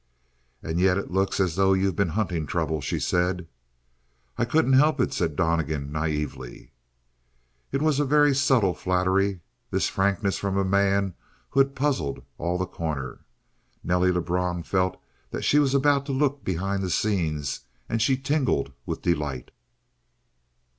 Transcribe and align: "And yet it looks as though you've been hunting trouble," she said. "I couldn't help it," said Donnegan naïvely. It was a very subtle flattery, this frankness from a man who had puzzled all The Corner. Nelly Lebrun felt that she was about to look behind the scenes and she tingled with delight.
"And 0.63 0.79
yet 0.79 0.97
it 0.97 1.11
looks 1.11 1.39
as 1.39 1.55
though 1.55 1.73
you've 1.73 1.95
been 1.95 2.07
hunting 2.17 2.47
trouble," 2.47 2.81
she 2.81 2.97
said. 2.99 3.47
"I 4.35 4.45
couldn't 4.45 4.73
help 4.73 4.99
it," 4.99 5.13
said 5.13 5.35
Donnegan 5.35 5.91
naïvely. 5.93 6.71
It 7.71 7.83
was 7.83 7.99
a 7.99 8.03
very 8.05 8.33
subtle 8.33 8.73
flattery, 8.73 9.41
this 9.69 9.89
frankness 9.89 10.39
from 10.39 10.57
a 10.57 10.65
man 10.65 11.13
who 11.51 11.59
had 11.59 11.75
puzzled 11.75 12.23
all 12.39 12.57
The 12.57 12.65
Corner. 12.65 13.19
Nelly 13.83 14.11
Lebrun 14.11 14.63
felt 14.63 14.97
that 15.29 15.43
she 15.43 15.59
was 15.59 15.75
about 15.75 16.07
to 16.07 16.13
look 16.13 16.43
behind 16.43 16.81
the 16.81 16.89
scenes 16.89 17.59
and 17.87 18.01
she 18.01 18.17
tingled 18.17 18.71
with 18.87 19.03
delight. 19.03 19.51